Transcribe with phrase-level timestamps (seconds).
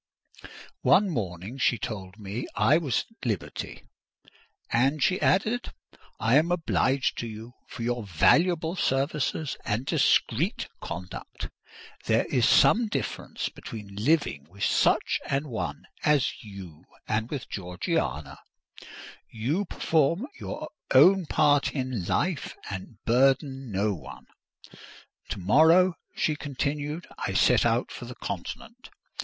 [0.81, 3.83] One morning she told me I was at liberty.
[4.71, 5.73] "And," she added,
[6.19, 11.49] "I am obliged to you for your valuable services and discreet conduct!
[12.07, 18.39] There is some difference between living with such an one as you and with Georgiana:
[19.29, 24.25] you perform your own part in life and burden no one.
[25.29, 28.89] To morrow," she continued, "I set out for the Continent.